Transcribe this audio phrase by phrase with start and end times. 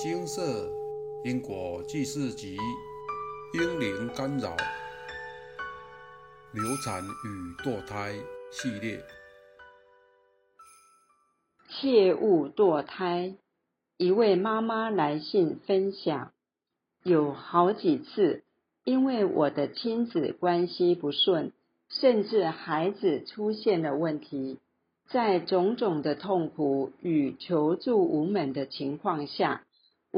[0.00, 0.70] 金色
[1.24, 2.56] 因果记事集
[3.52, 4.56] 婴灵干扰
[6.52, 8.14] 流产与堕胎
[8.52, 9.02] 系列，
[11.68, 13.34] 切勿堕胎。
[13.96, 16.30] 一位妈妈来信分享，
[17.02, 18.44] 有好几次，
[18.84, 21.50] 因为我的亲子关系不顺，
[21.88, 24.60] 甚至孩子出现了问题。
[25.10, 29.64] 在种种的痛苦与求助无门的情况下，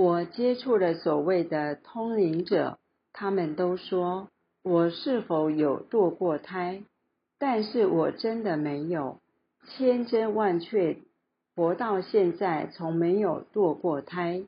[0.00, 2.78] 我接触了所谓的通灵者，
[3.12, 4.28] 他们都说
[4.62, 6.84] 我是否有堕过胎，
[7.38, 9.18] 但是我真的没有，
[9.66, 10.96] 千真万确，
[11.54, 14.44] 活到现在从没有堕过胎。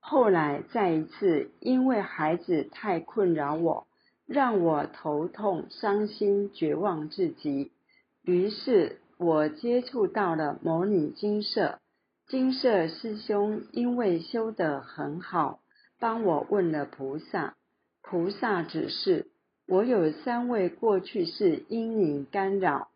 [0.00, 3.86] 后来再一次，因为孩子太困扰我，
[4.26, 7.72] 让我头痛、伤心、绝望至极，
[8.22, 8.98] 于是。
[9.16, 11.80] 我接触到了模拟金色，
[12.28, 15.60] 金色师兄因为修得很好，
[15.98, 17.56] 帮我问了菩萨，
[18.02, 19.28] 菩萨指示
[19.66, 22.88] 我有三位过去是阴灵干扰，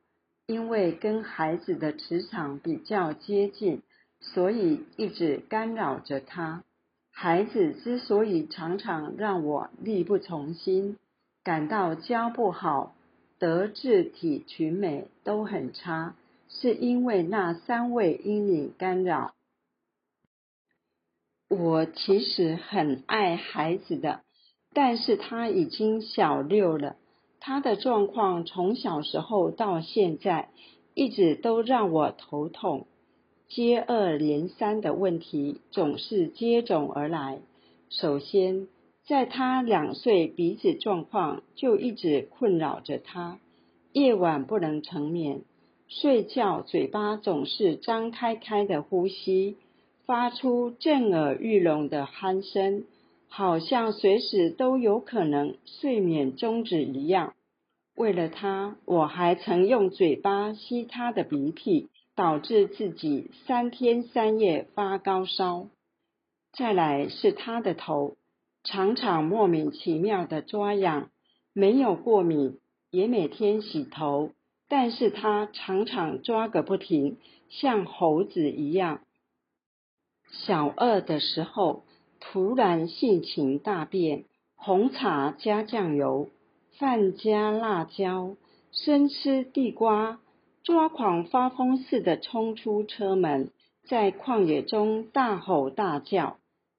[0.47, 3.80] 因为跟孩子的磁场比较接近，
[4.20, 6.62] 所以一直干扰着他。
[7.10, 10.98] 孩子之所以常常让我力不从心，
[11.42, 12.94] 感到教不好。
[13.38, 16.14] 德智体群美都很差，
[16.61, 19.34] 是因为那三位阴影干扰。
[21.48, 24.20] 我其实很爱孩子的，
[24.72, 26.97] 但是他已经小六了，
[27.41, 30.50] 他的状况从小时候到现在，
[30.94, 32.87] 一直都让我头痛，
[33.48, 37.41] 接二连三的问题总是接踵而来。
[37.89, 38.69] 首先。
[39.05, 43.41] 在他两岁，鼻子状况就一直困扰着他，
[43.92, 45.42] 夜晚不能成眠，
[46.00, 49.58] 睡觉嘴巴总是张开开的呼吸，
[50.06, 52.84] 发出震耳欲聋的鼾声，
[53.28, 57.34] 好像随时都有可能睡眠终止一样。
[57.94, 65.69] 为了他，我还曾用嘴巴吸他的鼻涕，导致自己三天三夜发高烧。
[66.54, 68.16] 再来是他的头。
[68.64, 71.10] 常常莫名其妙的抓痒，
[71.52, 72.58] 没有过敏，
[72.91, 74.31] 也每天洗头，
[74.75, 77.19] 但是他常常抓个不停，
[77.50, 79.03] 像猴子一样。
[80.31, 81.84] 小二的时候，
[82.21, 84.25] 突然性情大变，
[84.56, 86.31] 红茶加酱油，
[86.78, 88.37] 饭加辣椒，
[88.71, 90.21] 生吃地瓜，
[90.62, 93.50] 抓狂发疯似的冲出车门，
[93.87, 96.38] 在旷野中大吼大叫。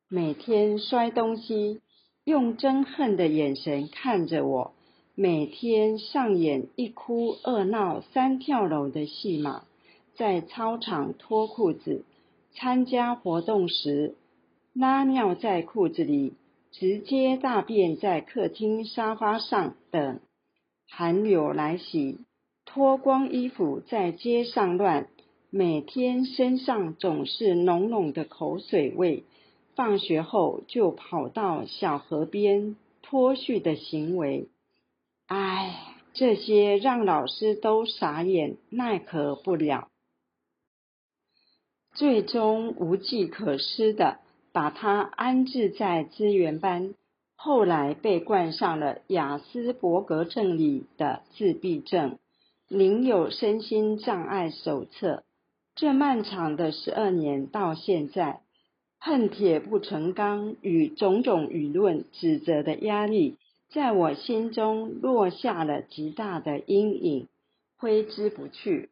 [0.09, 1.81] 每天摔东西，
[2.23, 4.73] 用憎恨的眼神看着我，
[5.15, 9.63] 每天上演一哭二闹三跳楼的戏码。
[10.15, 12.03] 在操场脱裤子，
[12.55, 14.15] 参加活动时
[14.73, 16.33] 拉尿在裤子里，
[16.71, 20.19] 直接大便在客厅沙发上等。
[20.87, 22.17] 寒流来袭，
[22.65, 25.09] 脱光衣服在街上乱，
[25.51, 29.25] 每天身上总是浓浓的口水味。
[29.75, 34.47] 放学后就跑到小河边脱序的行为，
[35.27, 39.87] 唉，这些让老师都傻眼，奈何不了。
[41.93, 44.19] 最终无计可施的
[44.51, 46.93] 把他安置在资源班，
[47.35, 52.19] 后来被冠上了雅斯伯格症里的自闭症，
[52.67, 55.23] 领有身心障碍手册。
[55.75, 58.41] 这漫长的十二年到现在。
[59.05, 63.37] 恨铁不成钢与种种舆论指责的压力，
[63.73, 67.27] 在我心中落下了极大的阴影，
[67.79, 68.89] 挥之不去。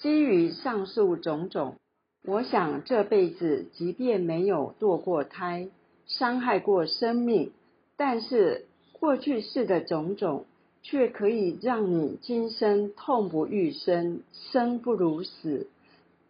[0.00, 1.76] 基于上述种种，
[2.24, 5.68] 我想这辈子即便没有堕过胎，
[6.06, 7.52] 伤害过生命，
[7.96, 10.44] 但是过去式的种种，
[10.82, 15.68] 却可以让你今生痛不欲生，生不如死，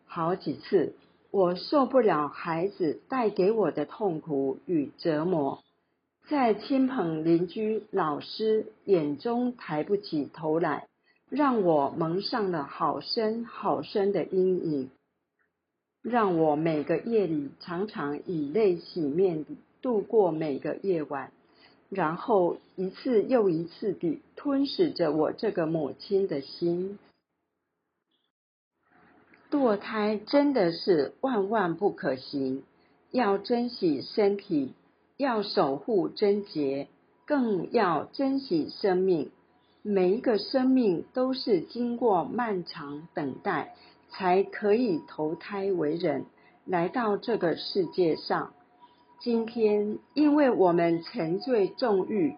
[0.05, 0.93] 好几次。
[1.31, 5.63] 我受不了孩子带给我的痛苦与折磨，
[6.31, 10.87] 在亲朋邻居、老师眼中抬不起头来，
[11.29, 14.91] 让我蒙上了好深好深的阴影，
[16.03, 19.45] 让我每个夜里常常以泪洗面
[19.83, 21.33] 度过每个夜晚，
[21.89, 27.01] 然后一次又一次地吞噬着我这个母亲的心。
[29.51, 32.63] 堕胎真的是万万不可行，
[33.11, 34.75] 要珍惜身体，
[35.21, 36.89] 要守护贞洁，
[37.27, 39.31] 更要珍惜生命。
[39.83, 43.75] 每一个生命都是经过漫长等待，
[44.09, 46.25] 才可以投胎为人，
[46.65, 48.53] 来到这个世界上。
[49.21, 52.37] 今天，因为我们沉醉纵欲，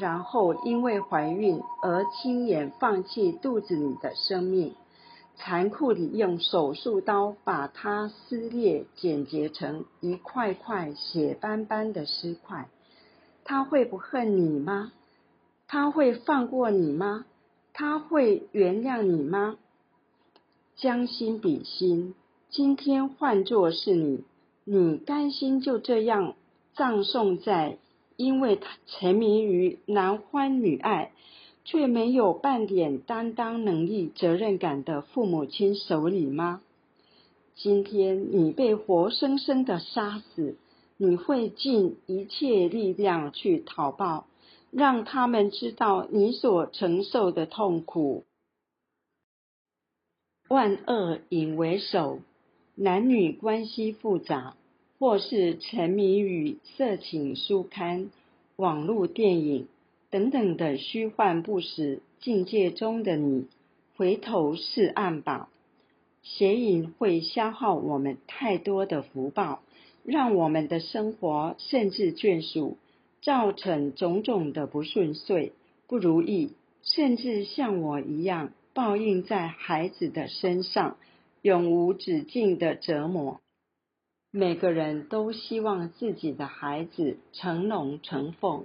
[0.00, 4.72] 然后因为怀孕而亲眼放弃肚子里的生命，
[5.36, 12.68] 残酷地用手术刀把它撕裂、剪结成一块块血斑斑的尸块，
[13.44, 14.92] 他会不恨你吗？
[15.66, 17.24] 他会放过你吗？
[17.72, 19.56] 他会原谅你吗？
[20.76, 22.14] 将心比心，
[22.50, 24.24] 今天换作是你。
[24.64, 26.34] 你甘心就这样
[26.74, 27.78] 葬送在
[28.16, 31.12] 因为他沉迷于男欢女爱，
[31.64, 36.60] 却没有半点担当能力、责任感的父母亲手里吗？
[37.54, 40.56] 今天你被活生生的杀死，
[40.96, 44.26] 你会尽一切力量去讨报，
[44.70, 48.24] 让他们知道你所承受的痛苦。
[50.48, 52.20] 万恶引为首。
[52.74, 54.56] 男女关系复杂，
[54.98, 58.10] 或是沉迷于色情书刊、
[58.56, 59.68] 网络电影
[60.12, 63.48] 等等的虚幻不实境界中的你，
[63.96, 65.48] 回头是岸吧。
[66.22, 69.62] 邪淫会消耗我们太多的福报，
[70.04, 72.76] 让我们的生活甚至眷属
[73.22, 75.52] 造成种种的不顺遂、
[75.88, 80.96] 不如意，甚至像我一样报应在孩子的身上。
[81.40, 83.40] 永无止境的折磨。
[84.30, 88.64] 每个人都希望自己的孩子成龙成凤，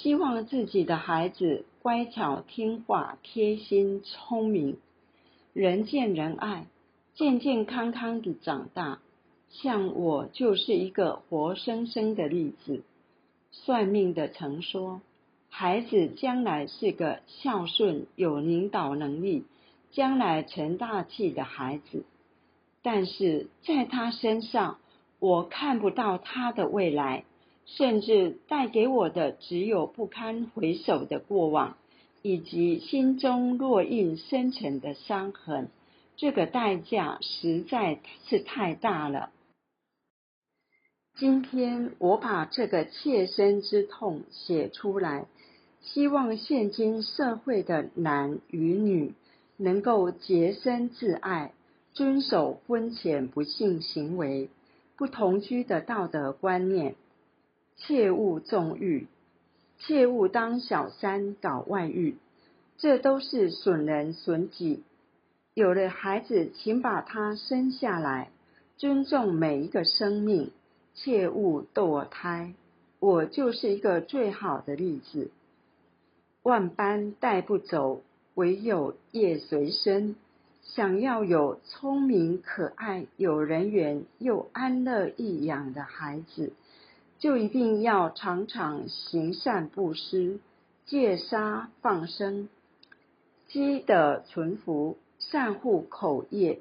[0.00, 4.78] 希望自己的孩子乖巧听话、贴心聪明、
[5.52, 6.66] 人见人爱、
[7.14, 9.00] 健健康康的长大。
[9.50, 12.84] 像我就是一个活生生的例子。
[13.50, 15.00] 算命的曾说，
[15.48, 19.44] 孩子将来是个孝顺、有领导能力。
[19.90, 22.04] 将来成大器的孩子，
[22.82, 24.76] 但是在他身上，
[25.18, 27.24] 我看不到他的未来，
[27.76, 31.76] 甚至带给我的只有不堪回首的过往，
[32.22, 35.68] 以及心中烙印深沉的伤痕。
[36.16, 39.30] 这个代价实在是太大了。
[41.16, 45.26] 今天我把这个切身之痛写出来，
[45.82, 49.14] 希望现今社会的男与女。
[49.60, 51.52] 能够洁身自爱，
[51.92, 54.50] 遵守婚前不幸行为、
[54.96, 56.94] 不同居的道德观念，
[57.78, 59.06] 切勿纵欲，
[59.78, 62.16] 切勿当小三搞外遇，
[62.76, 64.82] 这都是损人损己。
[65.54, 68.30] 有了孩子，请把他生下来，
[68.76, 70.50] 尊重每一个生命，
[70.94, 72.52] 切勿堕胎。
[73.00, 75.30] 我就是一个最好的例子，
[76.42, 78.02] 万般带不走。
[78.34, 80.14] 唯有业随身，
[80.62, 86.52] 想要有聪明可爱、有人缘又安乐易养的孩子，
[87.18, 90.40] 就一定要常常行善布施、
[90.86, 92.48] 戒杀放生、
[93.48, 96.60] 积德存福、善护口业，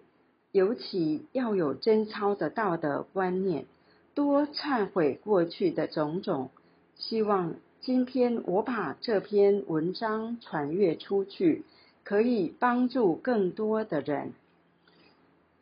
[0.51, 3.65] 尤其要有贞操的道德观念，
[4.13, 6.49] 多忏悔过去的种种。
[6.95, 7.55] 希望。
[7.79, 11.63] 今天我把这篇文章传阅出去，
[12.03, 14.33] 可以帮助更多的人。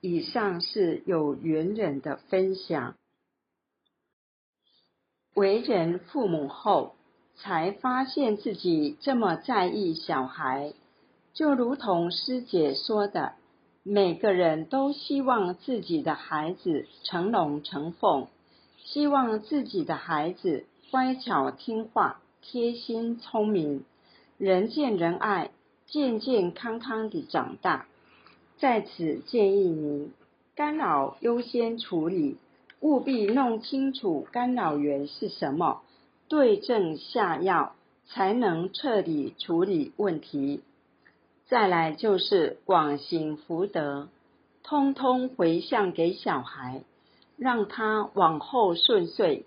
[0.02, 2.96] 以上是有缘人的分享。
[5.36, 6.96] 为人父母后，
[7.36, 10.74] 才发现自己这么在意小孩，
[11.34, 13.34] 就如同师姐说的，
[13.84, 18.28] 每个人都希望自己的孩子成龙成凤，
[18.78, 20.66] 希望自己的孩子。
[20.92, 23.84] 乖巧听话、贴心聪明、
[24.38, 25.52] 人见人爱、
[25.88, 27.88] 健健康康的长大。
[28.58, 30.14] 在此建议您，
[30.56, 32.38] 干扰优先处理，
[32.82, 35.82] 务必弄清楚干扰源是什么，
[36.28, 37.76] 对症下药，
[38.08, 40.62] 才能彻底处理问题。
[41.48, 44.10] 再来就是广行福德，
[44.64, 46.82] 通通回向给小孩，
[47.38, 49.46] 让他往后顺遂。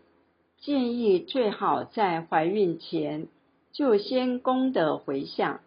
[0.60, 3.28] 建议最好在怀孕前
[3.72, 5.60] 就先功德回向，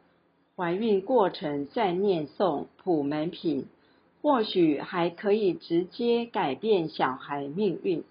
[0.55, 3.67] 怀孕过程再念诵普门品，
[4.21, 8.03] 或许还可以直接改变小孩命运。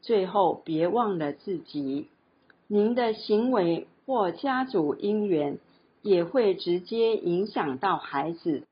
[0.00, 2.06] 最后别忘了自己，
[2.68, 5.58] 您的行为或家族因缘
[6.02, 8.62] 也会直接影响到孩子，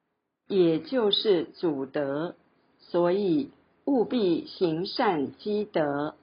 [0.47, 2.37] 也就是祖德，
[2.78, 3.50] 所以
[3.85, 6.14] 务必行善积德。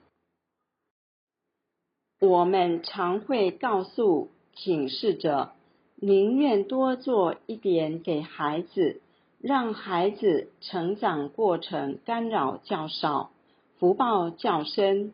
[2.21, 5.51] 我们常会告诉请示者，
[5.97, 9.01] 宁愿多做一点给孩子，
[9.43, 13.31] 让孩子成长过程干扰较少，
[13.77, 15.11] 福报较深。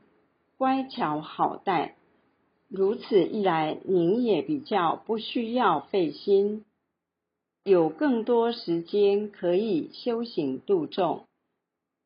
[0.55, 1.95] 乖巧好待。
[2.67, 6.63] 如此一来，您也比较不需要费心，
[7.63, 11.23] 有更多时间可以修行度众。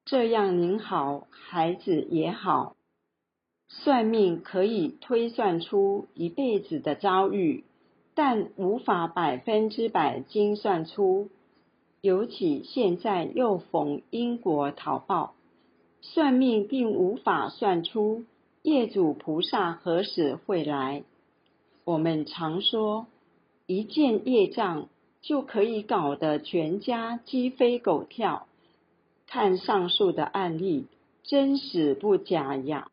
[0.05, 2.77] 这样您好，孩子也好。
[3.67, 7.65] 算命可以推算出一辈子的遭遇，
[8.15, 11.27] 但无法百分之百精算出。
[12.03, 15.35] 尤其现在又逢因果讨报，
[16.01, 18.25] 算命并无法算出
[18.61, 21.03] 业主菩萨何时会来。
[21.85, 23.07] 我们常说，
[23.67, 24.89] 一件业障
[25.21, 28.47] 就可以搞得全家鸡飞狗跳。
[29.25, 30.87] 看上述的案例，
[31.23, 32.89] 真实不假呀。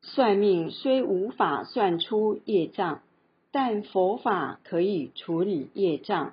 [0.00, 3.02] 算命虽无法算出业障，
[3.50, 6.32] 但佛法可以处理业障。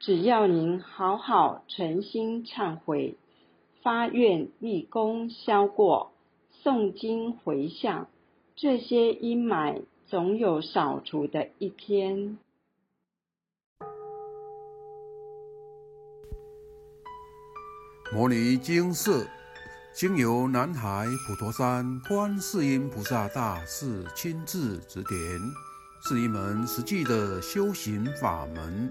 [0.00, 3.18] 只要您好好诚心忏悔，
[3.82, 6.12] 发愿立功消过，
[6.64, 8.08] 诵经回向，
[8.56, 12.38] 这些阴霾总有扫除的一天。
[18.10, 19.26] 摩尼经色。
[19.92, 25.38] 经由南海普陀山观世音菩萨大士亲自指点，
[26.04, 28.90] 是一门实际的修行法门，